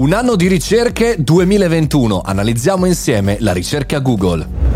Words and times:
Un 0.00 0.14
anno 0.14 0.34
di 0.34 0.48
ricerche 0.48 1.16
2021. 1.18 2.22
Analizziamo 2.24 2.86
insieme 2.86 3.36
la 3.40 3.52
ricerca 3.52 3.98
Google. 3.98 4.69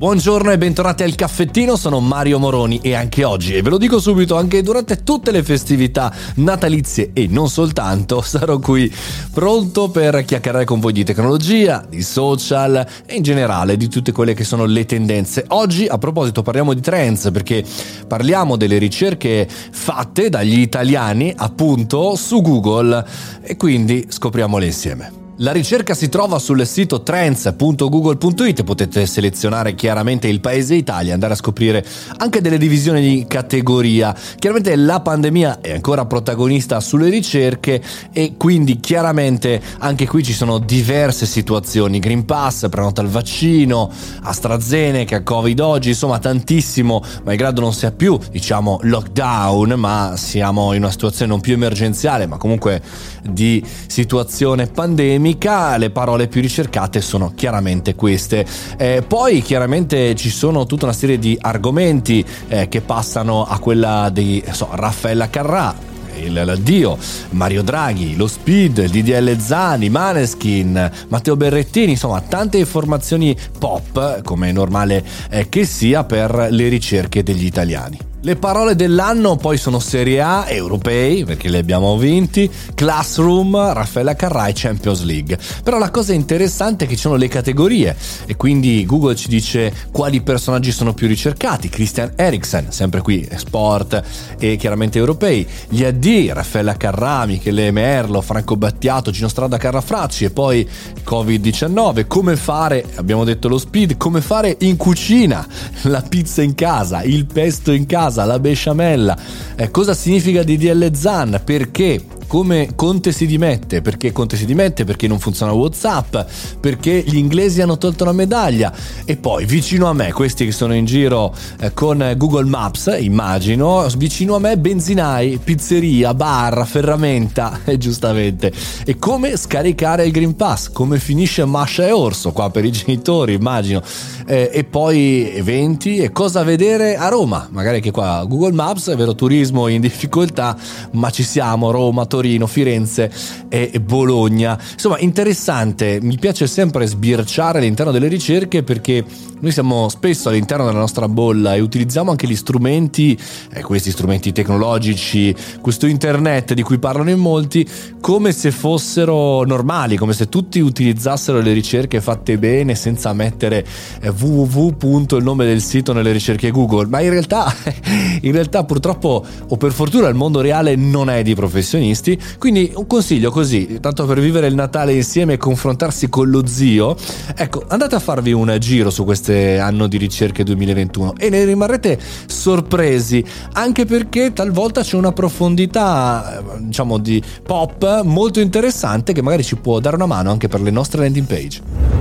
Buongiorno 0.00 0.50
e 0.50 0.56
bentornati 0.56 1.02
al 1.02 1.14
caffettino, 1.14 1.76
sono 1.76 2.00
Mario 2.00 2.38
Moroni 2.38 2.80
e 2.82 2.94
anche 2.94 3.22
oggi, 3.22 3.52
e 3.52 3.60
ve 3.60 3.68
lo 3.68 3.76
dico 3.76 4.00
subito, 4.00 4.34
anche 4.34 4.62
durante 4.62 5.04
tutte 5.04 5.30
le 5.30 5.42
festività 5.42 6.10
natalizie 6.36 7.10
e 7.12 7.26
non 7.28 7.50
soltanto, 7.50 8.22
sarò 8.24 8.58
qui 8.60 8.90
pronto 9.30 9.90
per 9.90 10.24
chiacchierare 10.24 10.64
con 10.64 10.80
voi 10.80 10.94
di 10.94 11.04
tecnologia, 11.04 11.84
di 11.86 12.00
social 12.00 12.76
e 13.04 13.14
in 13.14 13.22
generale 13.22 13.76
di 13.76 13.88
tutte 13.88 14.10
quelle 14.10 14.32
che 14.32 14.42
sono 14.42 14.64
le 14.64 14.86
tendenze. 14.86 15.44
Oggi 15.48 15.84
a 15.84 15.98
proposito 15.98 16.40
parliamo 16.40 16.72
di 16.72 16.80
trends 16.80 17.28
perché 17.30 17.62
parliamo 18.06 18.56
delle 18.56 18.78
ricerche 18.78 19.46
fatte 19.46 20.30
dagli 20.30 20.60
italiani 20.60 21.30
appunto 21.36 22.16
su 22.16 22.40
Google 22.40 23.04
e 23.42 23.54
quindi 23.58 24.06
scopriamole 24.08 24.64
insieme. 24.64 25.29
La 25.42 25.52
ricerca 25.52 25.94
si 25.94 26.10
trova 26.10 26.38
sul 26.38 26.66
sito 26.66 27.00
trends.google.it, 27.00 28.62
potete 28.62 29.06
selezionare 29.06 29.74
chiaramente 29.74 30.28
il 30.28 30.38
paese 30.38 30.74
Italia, 30.74 31.14
andare 31.14 31.32
a 31.32 31.36
scoprire 31.36 31.82
anche 32.18 32.42
delle 32.42 32.58
divisioni 32.58 33.00
di 33.00 33.24
categoria. 33.26 34.14
Chiaramente 34.38 34.76
la 34.76 35.00
pandemia 35.00 35.62
è 35.62 35.72
ancora 35.72 36.04
protagonista 36.04 36.78
sulle 36.80 37.08
ricerche 37.08 37.80
e 38.12 38.34
quindi 38.36 38.80
chiaramente 38.80 39.62
anche 39.78 40.06
qui 40.06 40.22
ci 40.22 40.34
sono 40.34 40.58
diverse 40.58 41.24
situazioni, 41.24 42.00
Green 42.00 42.26
Pass, 42.26 42.68
prenota 42.68 43.00
il 43.00 43.08
vaccino, 43.08 43.90
AstraZeneca, 44.20 45.22
Covid 45.22 45.58
oggi, 45.60 45.88
insomma 45.88 46.18
tantissimo, 46.18 47.02
malgrado 47.24 47.62
non 47.62 47.72
sia 47.72 47.92
più 47.92 48.18
diciamo 48.30 48.78
lockdown, 48.82 49.72
ma 49.72 50.12
siamo 50.18 50.74
in 50.74 50.82
una 50.82 50.90
situazione 50.90 51.30
non 51.30 51.40
più 51.40 51.54
emergenziale, 51.54 52.26
ma 52.26 52.36
comunque 52.36 52.82
di 53.22 53.64
situazione 53.86 54.66
pandemica 54.66 55.28
amica, 55.30 55.76
le 55.76 55.90
parole 55.90 56.26
più 56.26 56.40
ricercate 56.40 57.00
sono 57.00 57.32
chiaramente 57.34 57.94
queste. 57.94 58.44
Eh, 58.76 59.04
poi 59.06 59.42
chiaramente 59.42 60.14
ci 60.16 60.28
sono 60.28 60.66
tutta 60.66 60.86
una 60.86 60.94
serie 60.94 61.18
di 61.18 61.38
argomenti 61.40 62.24
eh, 62.48 62.68
che 62.68 62.80
passano 62.80 63.44
a 63.44 63.58
quella 63.58 64.10
di 64.10 64.42
so, 64.50 64.68
Raffaella 64.72 65.30
Carrà, 65.30 65.74
il 66.16 66.58
Dio, 66.62 66.98
Mario 67.30 67.62
Draghi, 67.62 68.16
lo 68.16 68.26
Speed, 68.26 68.86
DDL 68.86 69.38
Zani, 69.38 69.88
Maneskin, 69.88 70.90
Matteo 71.08 71.36
Berrettini, 71.36 71.92
insomma 71.92 72.20
tante 72.20 72.58
informazioni 72.58 73.36
pop 73.58 74.22
come 74.22 74.48
è 74.48 74.52
normale 74.52 75.04
eh, 75.30 75.48
che 75.48 75.64
sia 75.64 76.02
per 76.04 76.48
le 76.50 76.68
ricerche 76.68 77.22
degli 77.22 77.44
italiani. 77.44 78.09
Le 78.22 78.36
parole 78.36 78.76
dell'anno 78.76 79.36
poi 79.36 79.56
sono 79.56 79.78
Serie 79.78 80.20
A, 80.20 80.50
europei, 80.50 81.24
perché 81.24 81.48
li 81.48 81.56
abbiamo 81.56 81.96
vinti, 81.96 82.50
Classroom, 82.74 83.72
Raffaella 83.72 84.14
Carrai, 84.14 84.52
Champions 84.54 85.04
League. 85.04 85.38
Però 85.64 85.78
la 85.78 85.88
cosa 85.88 86.12
interessante 86.12 86.84
è 86.84 86.88
che 86.88 86.96
ci 86.96 87.00
sono 87.00 87.16
le 87.16 87.28
categorie 87.28 87.96
e 88.26 88.36
quindi 88.36 88.84
Google 88.84 89.16
ci 89.16 89.28
dice 89.28 89.72
quali 89.90 90.20
personaggi 90.20 90.70
sono 90.70 90.92
più 90.92 91.06
ricercati. 91.06 91.70
Christian 91.70 92.12
Eriksen, 92.14 92.70
sempre 92.70 93.00
qui, 93.00 93.26
sport 93.36 94.02
e 94.38 94.56
chiaramente 94.56 94.98
europei. 94.98 95.46
Gli 95.70 95.82
AD, 95.82 96.30
Raffaella 96.34 96.76
Carrà, 96.76 97.24
Michele 97.24 97.70
Merlo, 97.70 98.20
Franco 98.20 98.54
Battiato, 98.54 99.10
Gino 99.10 99.28
Strada 99.28 99.56
Carrafracci 99.56 100.26
e 100.26 100.30
poi 100.30 100.68
Covid-19. 101.02 102.06
Come 102.06 102.36
fare, 102.36 102.84
abbiamo 102.96 103.24
detto 103.24 103.48
lo 103.48 103.56
speed, 103.56 103.96
come 103.96 104.20
fare 104.20 104.58
in 104.60 104.76
cucina 104.76 105.46
la 105.84 106.02
pizza 106.02 106.42
in 106.42 106.54
casa, 106.54 107.02
il 107.02 107.24
pesto 107.24 107.72
in 107.72 107.86
casa 107.86 108.08
casa, 108.10 108.24
la 108.24 108.38
besciamella. 108.38 109.16
Eh, 109.56 109.70
cosa 109.70 109.94
significa 109.94 110.42
DDL 110.42 110.92
Zan? 110.92 111.40
Perché? 111.44 112.02
Come 112.30 112.76
Conte 112.76 113.10
si 113.10 113.26
dimette, 113.26 113.82
perché 113.82 114.12
Conte 114.12 114.36
si 114.36 114.46
dimette, 114.46 114.84
perché 114.84 115.08
non 115.08 115.18
funziona 115.18 115.50
Whatsapp, 115.50 116.16
perché 116.60 117.02
gli 117.04 117.16
inglesi 117.16 117.60
hanno 117.60 117.76
tolto 117.76 118.04
la 118.04 118.12
medaglia 118.12 118.72
e 119.04 119.16
poi 119.16 119.44
vicino 119.46 119.88
a 119.88 119.92
me, 119.92 120.12
questi 120.12 120.44
che 120.44 120.52
sono 120.52 120.72
in 120.72 120.84
giro 120.84 121.34
eh, 121.58 121.74
con 121.74 122.14
Google 122.16 122.44
Maps, 122.44 122.96
immagino, 123.00 123.84
vicino 123.96 124.36
a 124.36 124.38
me 124.38 124.56
benzinai, 124.56 125.40
pizzeria, 125.42 126.14
bar, 126.14 126.64
ferramenta, 126.68 127.62
eh, 127.66 127.76
giustamente. 127.78 128.52
E 128.84 128.96
come 128.96 129.36
scaricare 129.36 130.06
il 130.06 130.12
Green 130.12 130.36
Pass, 130.36 130.70
come 130.70 131.00
finisce 131.00 131.44
Masha 131.44 131.84
e 131.84 131.90
Orso 131.90 132.30
qua 132.30 132.48
per 132.50 132.64
i 132.64 132.70
genitori, 132.70 133.34
immagino. 133.34 133.82
Eh, 134.24 134.50
e 134.52 134.62
poi 134.62 135.32
eventi 135.34 135.96
e 135.96 136.12
cosa 136.12 136.44
vedere 136.44 136.94
a 136.96 137.08
Roma, 137.08 137.48
magari 137.50 137.80
che 137.80 137.90
qua 137.90 138.24
Google 138.24 138.52
Maps, 138.52 138.88
è 138.90 138.94
vero 138.94 139.16
turismo 139.16 139.66
in 139.66 139.80
difficoltà, 139.80 140.56
ma 140.92 141.10
ci 141.10 141.24
siamo, 141.24 141.72
Roma, 141.72 142.06
Torino 142.06 142.18
Torino, 142.20 142.46
Firenze 142.46 143.10
e 143.48 143.80
Bologna. 143.80 144.58
Insomma, 144.72 144.98
interessante, 144.98 145.98
mi 146.02 146.18
piace 146.18 146.46
sempre 146.46 146.86
sbirciare 146.86 147.58
all'interno 147.58 147.92
delle 147.92 148.08
ricerche 148.08 148.62
perché 148.62 149.02
noi 149.40 149.52
siamo 149.52 149.88
spesso 149.88 150.28
all'interno 150.28 150.66
della 150.66 150.78
nostra 150.78 151.08
bolla 151.08 151.54
e 151.54 151.60
utilizziamo 151.60 152.10
anche 152.10 152.26
gli 152.26 152.36
strumenti, 152.36 153.18
eh, 153.54 153.62
questi 153.62 153.90
strumenti 153.90 154.32
tecnologici, 154.32 155.34
questo 155.62 155.86
internet 155.86 156.52
di 156.52 156.62
cui 156.62 156.78
parlano 156.78 157.08
in 157.08 157.18
molti, 157.18 157.66
come 158.00 158.32
se 158.32 158.50
fossero 158.50 159.42
normali, 159.44 159.96
come 159.96 160.12
se 160.12 160.28
tutti 160.28 160.60
utilizzassero 160.60 161.40
le 161.40 161.54
ricerche 161.54 162.02
fatte 162.02 162.36
bene 162.36 162.74
senza 162.74 163.14
mettere 163.14 163.64
eh, 164.02 164.10
www. 164.10 165.16
il 165.16 165.22
nome 165.22 165.46
del 165.46 165.62
sito 165.62 165.94
nelle 165.94 166.12
ricerche 166.12 166.50
Google. 166.50 166.86
Ma 166.88 167.00
in 167.00 167.08
realtà, 167.08 167.50
in 168.20 168.32
realtà 168.32 168.64
purtroppo 168.64 169.24
o 169.48 169.56
per 169.56 169.72
fortuna 169.72 170.08
il 170.08 170.14
mondo 170.14 170.42
reale 170.42 170.76
non 170.76 171.08
è 171.08 171.22
di 171.22 171.34
professionisti 171.34 172.09
tutti. 172.10 172.38
Quindi 172.38 172.72
un 172.74 172.86
consiglio 172.86 173.30
così, 173.30 173.78
tanto 173.80 174.06
per 174.06 174.20
vivere 174.20 174.46
il 174.46 174.54
Natale 174.54 174.92
insieme 174.92 175.34
e 175.34 175.36
confrontarsi 175.36 176.08
con 176.08 176.28
lo 176.30 176.46
zio, 176.46 176.96
ecco, 177.36 177.64
andate 177.68 177.94
a 177.94 177.98
farvi 177.98 178.32
un 178.32 178.56
giro 178.58 178.90
su 178.90 179.04
questo 179.04 179.32
anno 179.32 179.86
di 179.86 179.96
ricerche 179.96 180.42
2021 180.42 181.14
e 181.16 181.30
ne 181.30 181.44
rimarrete 181.44 181.98
sorpresi, 182.26 183.24
anche 183.52 183.84
perché 183.84 184.32
talvolta 184.32 184.82
c'è 184.82 184.96
una 184.96 185.12
profondità, 185.12 186.42
diciamo, 186.58 186.98
di 186.98 187.22
pop 187.42 188.02
molto 188.02 188.40
interessante 188.40 189.12
che 189.12 189.22
magari 189.22 189.44
ci 189.44 189.56
può 189.56 189.78
dare 189.80 189.96
una 189.96 190.06
mano 190.06 190.30
anche 190.30 190.48
per 190.48 190.60
le 190.60 190.70
nostre 190.70 191.02
landing 191.02 191.26
page. 191.26 191.99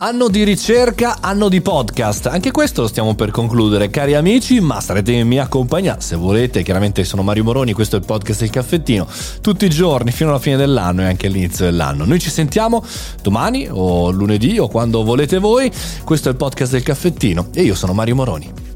Anno 0.00 0.28
di 0.28 0.44
ricerca, 0.44 1.16
anno 1.20 1.48
di 1.48 1.60
podcast. 1.60 2.26
Anche 2.26 2.52
questo 2.52 2.82
lo 2.82 2.86
stiamo 2.86 3.16
per 3.16 3.32
concludere, 3.32 3.90
cari 3.90 4.14
amici, 4.14 4.60
ma 4.60 4.78
starete 4.78 5.10
in 5.10 5.26
mia 5.26 5.48
compagnia 5.48 5.98
se 5.98 6.14
volete. 6.14 6.62
Chiaramente 6.62 7.02
sono 7.02 7.24
Mario 7.24 7.42
Moroni, 7.42 7.72
questo 7.72 7.96
è 7.96 7.98
il 7.98 8.04
podcast 8.04 8.38
del 8.38 8.50
caffettino, 8.50 9.08
tutti 9.40 9.64
i 9.64 9.68
giorni 9.68 10.12
fino 10.12 10.30
alla 10.30 10.38
fine 10.38 10.54
dell'anno 10.54 11.02
e 11.02 11.06
anche 11.06 11.26
all'inizio 11.26 11.64
dell'anno. 11.64 12.04
Noi 12.04 12.20
ci 12.20 12.30
sentiamo 12.30 12.84
domani 13.22 13.66
o 13.68 14.12
lunedì 14.12 14.60
o 14.60 14.68
quando 14.68 15.02
volete 15.02 15.38
voi. 15.38 15.68
Questo 16.04 16.28
è 16.28 16.30
il 16.30 16.38
podcast 16.38 16.70
del 16.70 16.84
caffettino 16.84 17.48
e 17.52 17.62
io 17.62 17.74
sono 17.74 17.92
Mario 17.92 18.14
Moroni. 18.14 18.67